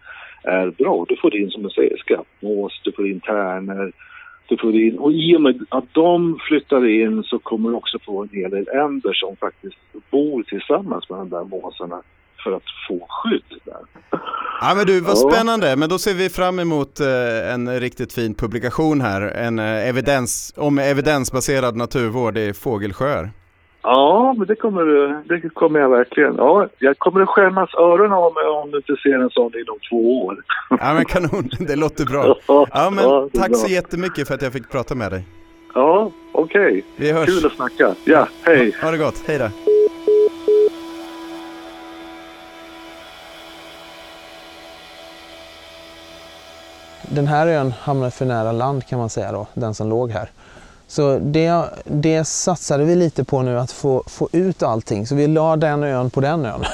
[0.44, 1.06] är bra.
[1.08, 3.92] Du får in, som du säger, skattmås, du får in tärnor,
[4.48, 7.98] du får in, och i och med att de flyttar in så kommer du också
[7.98, 9.76] få en hel del änder som faktiskt
[10.10, 12.02] bor tillsammans med de där måsarna
[12.44, 13.77] för att få skydd där.
[14.61, 15.77] Ja men du, vad spännande.
[15.77, 19.22] Men då ser vi fram emot eh, en riktigt fin publikation här.
[19.22, 23.31] En eh, evidens, om evidensbaserad naturvård i fågelsjöar.
[23.83, 24.85] Ja, men det kommer,
[25.29, 26.35] det kommer jag verkligen.
[26.37, 29.79] Ja, jag kommer att skämmas öronen av mig om du inte ser en sån inom
[29.90, 30.37] två år.
[30.70, 32.37] Ja men kanon, det låter bra.
[32.72, 33.59] Ja men Ja, tack bra.
[33.59, 35.25] så jättemycket för att jag fick prata med dig.
[35.75, 36.85] Ja, okej.
[36.96, 37.27] Vi hörs.
[37.27, 37.94] Kul att snacka.
[38.05, 38.77] Ja, hej.
[38.83, 39.49] Ha det gott, hej då.
[47.09, 50.31] Den här ön hamnade för nära land kan man säga då, den som låg här.
[50.88, 55.07] Så det, det satsade vi lite på nu att få, få ut allting.
[55.07, 56.64] Så vi la den ön på den ön.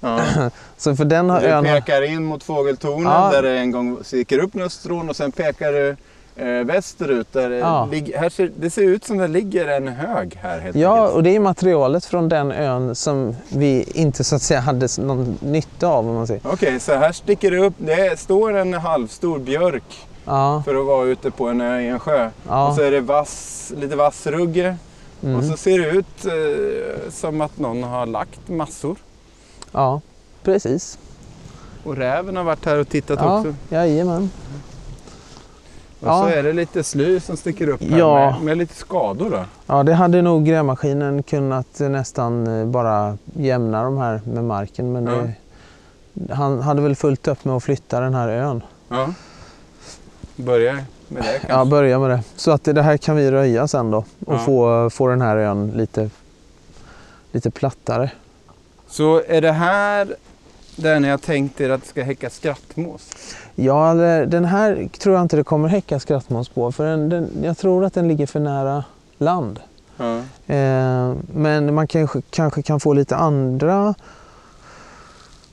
[0.76, 1.64] Så för den Du ön...
[1.64, 3.30] pekar in mot fågeltornet Ja.
[3.32, 5.96] där det en gång sticker upp östron och sen pekar du
[6.36, 7.88] eh, västerut där det, Ja.
[7.92, 11.14] ligger, här ser, det ser ut som det ligger en hög här helt Ja, enkelt.
[11.16, 15.38] och det är materialet från den ön som vi inte så att säga hade någon
[15.42, 16.40] nytta av om man säger.
[16.44, 21.06] Okej, så här sticker det upp, det står en halvstor björk Ja, för att vara
[21.06, 22.30] ute på en ö i en sjö.
[22.48, 22.68] Ja.
[22.68, 24.76] Och så är det vass, lite vass rugge.
[25.22, 25.36] Mm.
[25.36, 28.96] Och så ser det ut eh, som att någon har lagt massor.
[29.72, 30.00] ja
[30.42, 30.98] precis.
[31.84, 33.54] Och räven har varit här och tittat Ja, också.
[33.68, 34.30] jajamän.
[36.04, 36.22] Och Ja.
[36.22, 38.30] så är det lite sly som sticker upp här Ja.
[38.30, 39.44] med, med lite skador då.
[39.66, 44.92] Ja, det hade nog grävmaskinen kunnat eh, nästan eh, bara jämna de här med marken.
[44.92, 48.62] Men det, han hade väl fullt upp med att flytta den här ön.
[48.88, 49.08] Ja.
[50.36, 50.74] Börjar
[51.08, 51.48] med det kanske?
[51.48, 52.22] Ja, börja med det.
[52.36, 55.70] Så att det här kan vi röja sen då och få, få den här ön
[55.76, 56.10] lite,
[57.32, 58.10] lite plattare.
[58.88, 60.14] Så är det här
[60.76, 63.10] där ni har tänkt er att det ska häcka skrattmås?
[63.56, 63.94] Ja,
[64.26, 67.84] den här tror jag inte det kommer häcka skrattmås på för den, den, jag tror
[67.84, 68.84] att den ligger för nära
[69.18, 69.60] land.
[69.96, 70.16] Ja.
[70.54, 73.94] Eh, men man kanske, kanske kan få lite andra...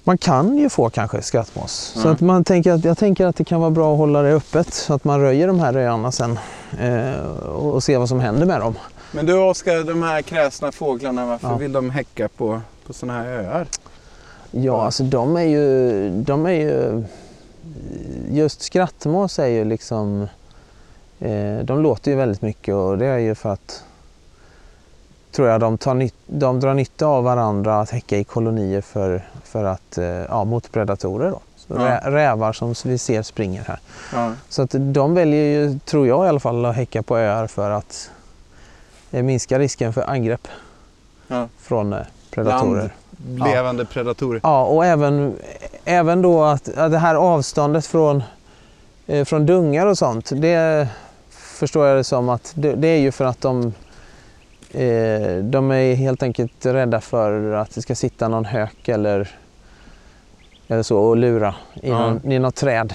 [0.04, 1.72] Man kan ju få kanske skrattmås.
[1.96, 2.12] Så Ja.
[2.12, 4.74] att man tänker att, jag tänker att det kan vara bra att hålla det öppet
[4.74, 6.40] så att man röjer de här öarna sen
[6.80, 8.76] eh, och, och se vad som händer med dem.
[9.12, 11.56] Men du Oskar, de här kräsna fåglarna, varför Ja.
[11.58, 13.68] vill de häcka på, på sådana här öar?
[14.52, 16.10] Ja, alltså de är ju...
[16.10, 17.04] De är ju
[18.30, 20.28] just skrattmås är ju liksom...
[21.20, 23.84] Eh, de låter ju väldigt mycket och det är ju för att
[25.32, 29.28] tror jag de, tar nytt, de drar nytta av varandra att häcka i kolonier för,
[29.44, 31.30] för att, eh, ja, mot predatorer.
[31.32, 31.40] Då.
[31.56, 31.86] Så Ja.
[31.86, 33.80] rä, rävar som vi ser springer här.
[34.14, 34.34] Ja.
[34.50, 37.70] Så att de väljer ju, tror jag i alla fall, att häcka på öar för
[37.72, 38.12] att
[39.12, 40.48] eh, minska risken för angrepp
[41.28, 41.48] Ja.
[41.60, 42.00] från eh,
[42.32, 42.94] predatorer.
[43.28, 44.40] Levande predatorer.
[44.44, 45.36] Ja, och även,
[45.86, 48.24] även då att, att det här avståndet från,
[49.08, 50.88] eh, från dungar och sånt, det
[51.30, 53.74] förstår jag det som att det, det är ju för att de,
[54.72, 59.30] eh, de är helt enkelt rädda för att det ska sitta någon hök eller,
[60.68, 62.00] eller så och lura i, Ja.
[62.10, 62.94] någon, i något träd.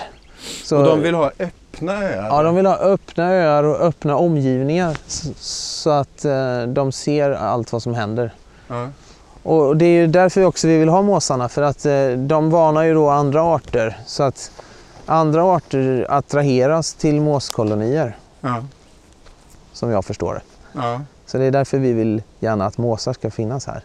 [0.65, 2.27] Så, Och de vill ha öppna öar?
[2.27, 7.31] Ja, de vill ha öppna öar och öppna omgivningar så, så att eh, de ser
[7.31, 8.31] allt vad som händer.
[8.69, 8.89] Ja.
[9.47, 12.83] Och det är ju därför också vi vill ha måsarna för att eh, de varnar
[12.83, 14.51] ju då andra arter så att
[15.07, 18.65] andra arter attraheras till måskolonier Ja.
[19.73, 20.43] som jag förstår det.
[20.73, 21.01] Ja.
[21.27, 23.85] Så det är därför vi vill gärna att måsar ska finnas här.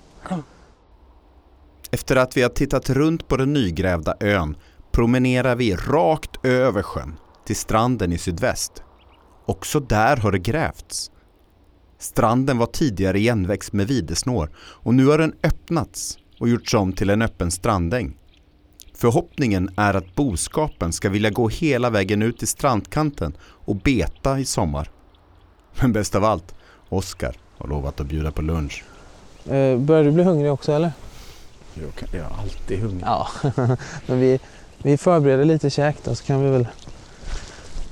[1.91, 4.57] Efter att vi har tittat runt på den nygrävda ön
[4.91, 8.83] promenerar vi rakt över sjön till stranden i sydväst.
[9.45, 11.11] Också där har det grävts.
[12.01, 17.09] Stranden var tidigare igenväxt med videsnår och nu har den öppnats och gjorts om till
[17.09, 18.13] en öppen strandäng.
[18.93, 24.45] Förhoppningen är att boskapen ska vilja gå hela vägen ut till strandkanten och beta i
[24.45, 24.89] sommar.
[25.81, 26.55] Men bäst av allt,
[26.89, 28.83] Oskar har lovat att bjuda på lunch.
[29.45, 30.91] Eh, börjar du bli hungrig också eller?
[31.73, 33.03] Jag, kan, jag är alltid hungrig.
[33.05, 33.27] Ja,
[34.05, 34.39] men vi,
[34.77, 36.67] vi förbereder lite käk då så kan vi väl...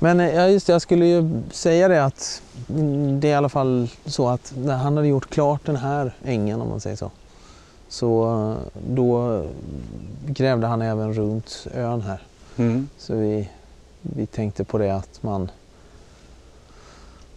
[0.02, 3.34] Men eh, ja, just det, jag skulle ju säga det att mm, det är i
[3.34, 6.96] alla fall så att när han hade gjort klart den här ängen om man säger
[6.96, 7.10] så.
[7.88, 9.42] Så eh, då
[10.26, 12.22] grävde han även runt ön här.
[12.56, 12.88] Mm.
[12.98, 13.48] Så vi,
[14.02, 15.50] vi tänkte på det att man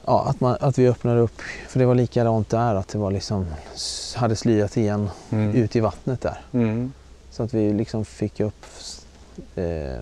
[0.06, 3.12] Ja, att, man, att vi öppnade upp, för det var likadant där, att det var
[3.12, 3.46] liksom,
[4.16, 5.56] hade slyat igen Mm.
[5.56, 6.42] ut i vattnet där.
[6.52, 6.94] Mm.
[7.32, 8.66] Så att vi liksom fick upp
[9.56, 10.00] eh,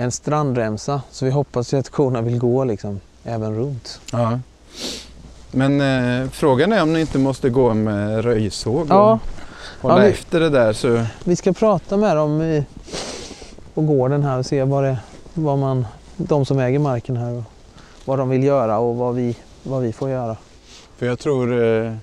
[0.00, 1.02] en strandremsa.
[1.10, 4.00] Så vi hoppas ju att korna vill gå liksom även runt.
[4.12, 4.40] Ja.
[5.50, 9.18] Men eh, frågan är om ni inte måste gå med röjsåg Ja.
[9.80, 10.72] och hålla Ja, vi- efter det där.
[10.72, 12.64] Så, Vi ska prata med dem i,
[13.74, 14.98] på gården här och se vad, det,
[15.34, 17.42] vad man, de som äger marken här och
[18.04, 20.36] vad de vill göra och vad vi, vad vi får göra.
[20.96, 21.62] för jag tror...
[21.62, 21.94] Eh,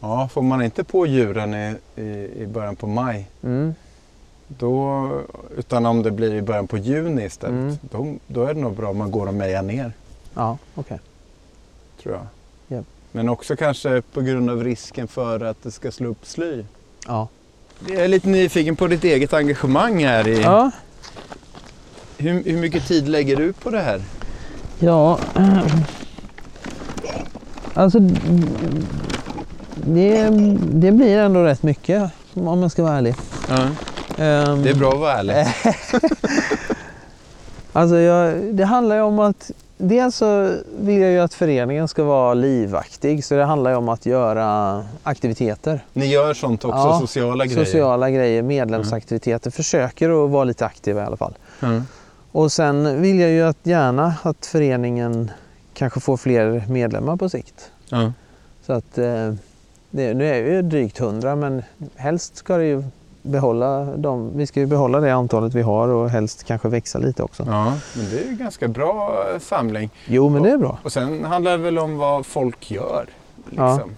[0.00, 3.74] ja, får man inte på djuren i, i, i början på maj, Mm.
[4.48, 5.10] Då,
[5.56, 7.78] utan om det blir i början på juni istället, Mm.
[7.90, 9.92] då, då är det nog bra om man går och mejar ner,
[10.34, 10.98] Ja, okej.
[12.02, 12.26] tror jag.
[12.78, 12.86] Japp.
[13.12, 16.64] Men också kanske på grund av risken för att det ska slå upp sly.
[17.06, 17.28] Ja.
[17.88, 20.28] Jag är lite nyfiken på ditt eget engagemang här.
[20.28, 20.70] I, Ja.
[22.18, 24.02] hur, hur mycket tid lägger du på det här?
[24.78, 25.18] Ja,
[27.74, 27.98] alltså
[29.74, 30.30] det,
[30.72, 33.14] det blir ändå rätt mycket om jag ska vara ärlig.
[33.48, 33.68] Ja,
[34.18, 35.46] Ehm, det är bra att vara ärlig.
[37.76, 42.04] Alltså jag, det handlar ju om att dels så vill jag ju att föreningen ska
[42.04, 45.84] vara livaktig så det handlar ju om att göra aktiviteter.
[45.92, 47.64] Ni gör sånt också, Ja, sociala grejer?
[47.64, 49.50] Sociala grejer, medlemsaktiviteter.
[49.50, 51.34] Försöker att vara lite aktiva i alla fall.
[51.60, 51.82] Ja.
[52.32, 55.30] Och sen vill jag ju att gärna att föreningen
[55.74, 57.70] kanske får fler medlemmar på sikt.
[57.88, 58.12] Ja.
[58.66, 59.34] Så att eh,
[59.90, 61.62] det, nu är vi ju drygt hundra men
[61.96, 62.84] helst ska det ju
[63.24, 64.30] behålla dem.
[64.34, 67.44] Vi ska ju behålla det antalet vi har och helst kanske växa lite också.
[67.46, 67.64] ja,
[67.96, 69.90] men det är ju ganska bra eh, samling.
[70.06, 70.78] Jo men det är bra.
[70.82, 73.06] Och sen handlar det väl om vad folk gör.
[73.50, 73.96] Liksom.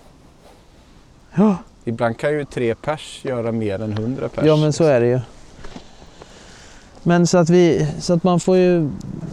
[1.35, 1.57] Ja.
[1.85, 4.45] Ibland kan ju tre pers göra mer än hundra pers.
[4.45, 5.21] Ja men så är det ju.
[7.03, 8.91] Men så att vi, så att man får ju,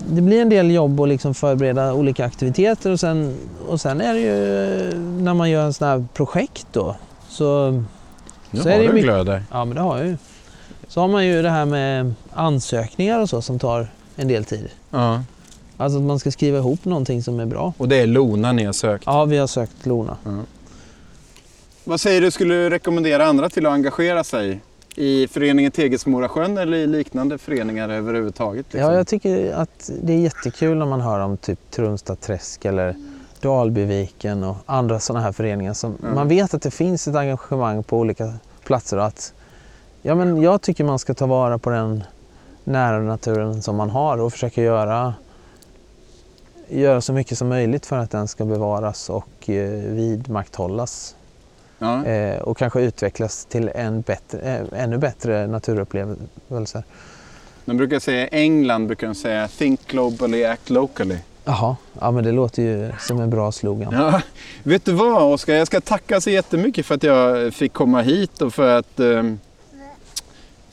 [0.09, 4.13] det blir en del jobb att liksom förbereda olika aktiviteter och sen, och sen är
[4.13, 6.95] det ju när man gör en sån här projekt då.
[7.29, 7.83] Så,
[8.53, 9.43] Nu så har du mycket- glöd där.
[9.51, 10.17] ja men det har jag ju.
[10.87, 14.69] Så har man ju det här med ansökningar och så som tar en del tid.
[14.89, 15.23] Ja.
[15.77, 17.73] Alltså att man ska skriva ihop någonting som är bra.
[17.77, 19.03] Och det är Lona ni har sökt?
[19.07, 20.17] Ja, vi har sökt Lona.
[21.83, 24.59] Vad säger du, skulle du rekommendera andra till att engagera sig
[24.95, 28.65] i föreningen Tegelsmorasjön eller i liknande föreningar överhuvudtaget?
[28.71, 28.91] liksom?
[28.91, 32.95] Ja, jag tycker att det är jättekul när man hör om typ Trunstad träsk eller
[33.43, 35.73] Dalbyviken och andra sådana här föreningar.
[35.73, 36.09] Som, Ja.
[36.13, 39.33] Man vet att det finns ett engagemang på olika platser att
[40.01, 42.03] ja, men jag tycker man ska ta vara på den
[42.63, 45.13] nära naturen som man har och försöka göra,
[46.69, 51.15] göra så mycket som möjligt för att den ska bevaras och eh, vidmakthållas
[51.79, 52.05] Ja.
[52.05, 54.39] eh, och kanske utvecklas till en bättre,
[54.73, 56.83] eh, ännu bättre naturupplevelser.
[57.65, 61.17] De brukar säga, i England brukar de säga think globally, act locally.
[61.45, 63.93] Jaha, ja men det låter ju som en bra slogan.
[63.93, 64.21] Ja,
[64.63, 68.41] vet du vad Oskar, jag ska tacka så jättemycket för att jag fick komma hit
[68.41, 69.39] och för att ehm,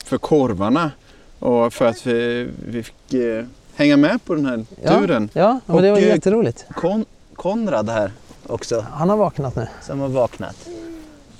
[0.05, 0.91] för korvarna
[1.39, 4.99] och för att vi, vi fick eh, hänga med på den här Ja.
[4.99, 5.29] turen.
[5.33, 6.65] Ja, men det var eh, jätteroligt.
[6.75, 7.05] Kon,
[7.35, 8.11] Konrad här
[8.47, 9.67] också Han har vaknat nu.
[9.81, 10.67] som har vaknat.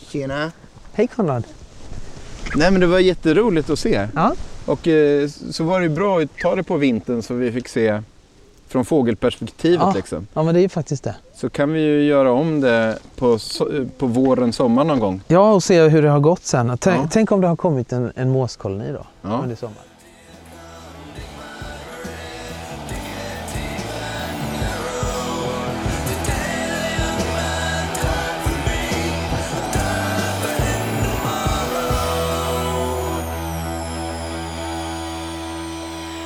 [0.08, 0.52] Tjena!
[0.94, 1.44] Hej Konrad!
[2.56, 4.08] Nej men det var jätteroligt att se.
[4.16, 4.34] Ja.
[4.66, 8.02] Och eh, så var det bra att ta det på vintern så vi fick se
[8.72, 9.94] från fågelperspektivet Ja.
[9.96, 10.28] liksom.
[10.34, 11.16] Ja men det är ju faktiskt det.
[11.36, 13.38] Så kan vi ju göra om det på,
[13.98, 15.22] på våren, sommar någon gång.
[15.28, 16.78] Ja, och se hur det har gått sen.
[16.78, 17.10] Tänk, Ja.
[17.12, 19.40] tänk om det har kommit en, en måskoloni då Ja.
[19.44, 19.86] under sommaren.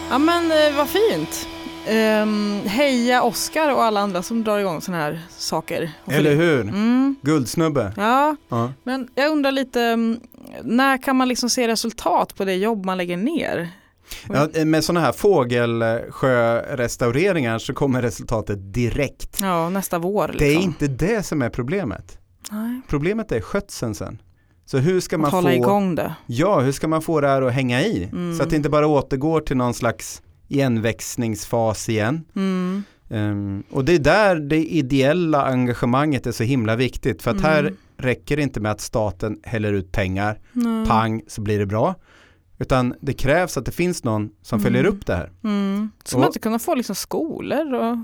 [0.09, 1.47] Ja men eh, vad fint.
[1.87, 5.91] Ehm, heja Oskar och alla andra som drar igång sådana här saker.
[6.07, 6.61] Eller hur?
[6.61, 7.93] Mm, Guldsnubbe.
[7.97, 8.71] ja, Ja.
[8.83, 10.19] men jag undrar lite, mm,
[10.63, 13.69] när kan man liksom se resultat på det jobb man lägger ner?
[14.29, 19.39] Ja, med sådana här fågelsjörestaureringar så kommer resultatet direkt.
[19.41, 20.47] Ja, nästa vår liksom.
[20.47, 22.17] Det är inte det som är problemet.
[22.51, 22.81] Nej.
[22.87, 24.21] Problemet är skötseln sen.
[24.65, 26.15] Så hur ska man hålla få, igång det.
[26.25, 28.03] ja, hur ska man få det här att hänga i?
[28.11, 28.37] Mm.
[28.37, 32.25] Så att det inte bara återgår till någon slags igenväxningsfas igen.
[32.35, 32.83] Mm.
[33.09, 37.21] Ehm, och det är där det ideella engagemanget är så himla viktigt.
[37.21, 37.75] För att här Mm.
[37.97, 40.85] räcker det inte med att staten häller ut pengar, Nej.
[40.85, 41.95] pang så blir det bra.
[42.57, 44.63] Utan det krävs att det finns någon som Mm.
[44.63, 45.31] följer upp det här.
[45.43, 45.89] Mm.
[46.03, 47.97] Ska Och- man inte kunna få liksom skolor och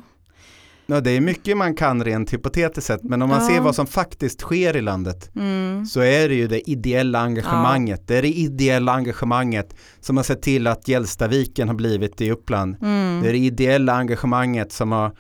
[0.92, 3.48] Ja, det är mycket man kan rent hypotetiskt sett, men om man Ja.
[3.48, 5.86] ser vad som faktiskt sker i landet mm.
[5.86, 8.08] så är det ju det ideella engagemanget.
[8.08, 12.76] Det är det ideella engagemanget som har sett till att Gällstaviken har blivit i Uppland.
[12.82, 13.22] Mm.
[13.22, 15.12] Det är det ideella engagemanget som har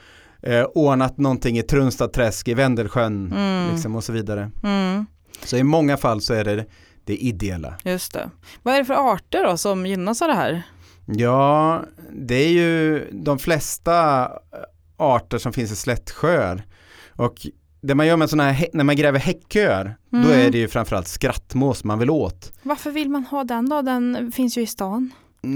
[0.43, 3.71] eh, ordnat någonting i Trunstadträsk, i Vendelsjön Mm.
[3.73, 4.51] liksom, och så vidare.
[4.63, 5.05] Mm.
[5.43, 6.65] Så i många fall så är det
[7.05, 7.73] det ideella.
[7.83, 8.29] Just det.
[8.63, 10.63] Vad är det för arter då som gynnas av det här?
[11.05, 14.27] Ja, det är ju de flesta
[15.01, 16.63] arter som finns i slättsjöar.
[17.15, 17.33] Och
[17.81, 20.31] det man gör med sådana här, hä- när man gräver häcköar, då Mm.
[20.31, 22.51] är det ju framförallt skrattmås man vill åt.
[22.63, 23.81] Varför vill man ha den då?
[23.81, 25.11] Den finns ju i stan.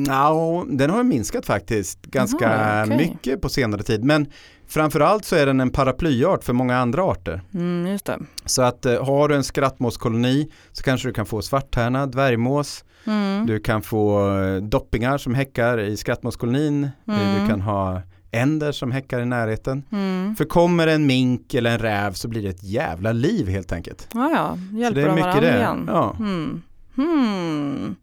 [0.07, 2.97] Ja, den har minskat faktiskt ganska Jaha, okej.
[2.97, 4.03] mycket på senare tid.
[4.03, 4.27] Men
[4.67, 7.41] framförallt så är den en paraplyart för många andra arter.
[7.53, 8.19] Mm, just det.
[8.45, 13.45] Så att eh, har du en skrattmåskoloni så kanske du kan få svarthärna, dvärgmås, Mm.
[13.45, 16.89] du kan få eh, doppingar som häckar i skrattmåskolonin, Eh,
[17.29, 17.41] Mm.
[17.41, 18.01] du kan ha
[18.35, 19.83] änder som häckar i närheten.
[19.91, 20.35] Mm.
[20.35, 24.07] För kommer en mink eller en räv så blir det ett jävla liv helt enkelt.
[24.13, 24.57] Ja, ja.
[24.79, 25.57] Hjälper det är de mycket varandra det.
[25.57, 25.85] igen?
[25.87, 26.15] Ja.
[26.19, 26.61] Mm.
[26.95, 27.95] Hmm.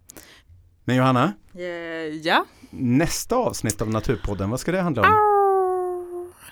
[0.85, 1.63] Men Johanna, Eh,
[2.23, 2.45] Ja.
[2.71, 5.09] nästa avsnitt av Naturpodden, vad ska det handla om?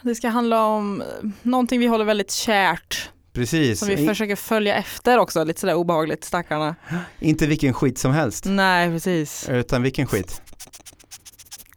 [0.03, 1.07] Det ska handla om eh,
[1.43, 3.11] någonting vi håller väldigt kärt.
[3.33, 5.45] Precis, Som vi försöker följa efter också.
[5.45, 6.75] Lite sådär obehagligt, stackarna.
[7.19, 9.49] inte vilken skit som helst, Nej, precis.
[9.49, 10.43] utan vilken skit.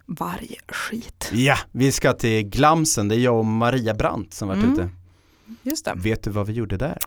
[0.06, 1.30] Varje skit.
[1.34, 4.74] Ja, vi ska till Glamsen, det är jag och Maria Brandt som varit Mm.
[4.74, 4.90] ute.
[5.64, 5.94] Just det.
[5.96, 6.98] Vet du vad vi gjorde där?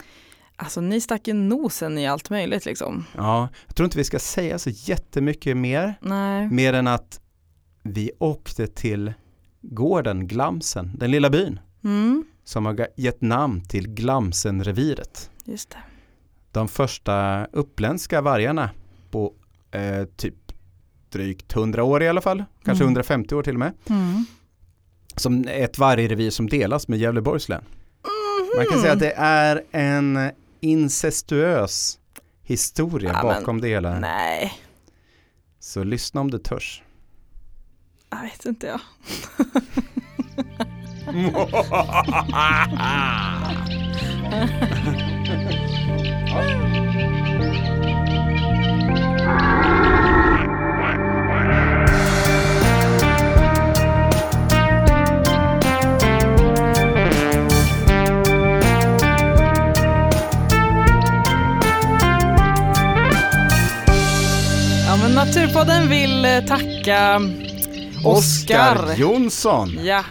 [0.56, 3.04] Alltså ni stack ju nosen i allt möjligt liksom.
[3.16, 6.48] Ja, jag tror inte vi ska säga så jättemycket mer, Nej.
[6.50, 7.20] mer än att
[7.82, 9.12] vi åkte till
[9.62, 12.24] gården Glamsen, den lilla byn Mm.
[12.44, 15.30] som har gett namn till Glamsenreviret.
[15.44, 15.76] Just det.
[16.52, 18.70] De första uppländska vargarna
[19.10, 19.32] på
[19.70, 20.45] eh, typ
[21.10, 22.92] drygt 100 år i alla fall, kanske Mm.
[22.92, 24.24] 150 år till och med, Mm.
[25.16, 27.64] som ett vargrevir som delas med Gävleborgs län.
[28.56, 28.82] Man kan Mhm.
[28.82, 30.30] säga att det är en
[30.60, 31.98] incestuös
[32.42, 33.98] historia Ja, men- bakom det hela.
[33.98, 34.52] Nej,
[35.60, 36.82] Så lyssna om du törs.
[38.10, 38.80] jag vet inte jag.
[65.66, 67.20] Naturpodden vill eh, tacka
[68.04, 68.74] Oskar.
[68.74, 69.78] Oskar Jonsson.
[69.84, 70.04] Ja,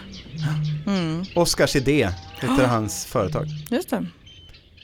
[0.88, 2.10] mm, Oskars idé
[2.42, 3.46] heter hans företag.
[3.70, 4.06] just det.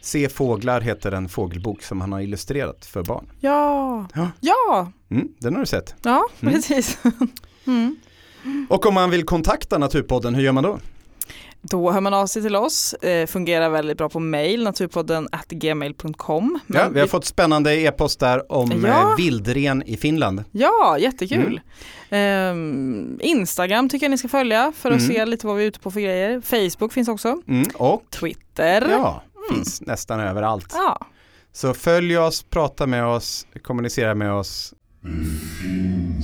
[0.01, 3.25] Se fåglar heter en fågelbok som han har illustrerat för barn.
[3.39, 4.31] Ja, Ja.
[4.39, 5.95] ja, Mm, den har du sett.
[6.03, 6.53] ja Mm.
[6.53, 6.97] precis.
[7.67, 7.95] Mm.
[8.69, 10.79] Och om man vill kontakta Naturpodden, hur gör man då?
[11.63, 15.47] Då hör man av sig till oss, eh, fungerar väldigt bra på mail, naturpodden at
[15.49, 16.59] gmail.com.
[16.67, 19.11] Ja, vi har fått spännande e-post där om Ja.
[19.11, 20.43] eh, vildren i Finland.
[20.51, 21.61] Ja, jättekul.
[22.09, 25.13] Ehm, Instagram tycker jag ni ska följa för att Mm.
[25.13, 26.41] se lite vad vi är ute på för grejer.
[26.41, 27.41] Facebook finns också.
[27.47, 28.87] Mm, och Twitter.
[28.91, 30.73] ja, finns nästan överallt.
[30.73, 30.99] Ja.
[31.53, 34.73] Så följ oss, prata med oss, kommunicera med oss.
[35.03, 36.21] Mm.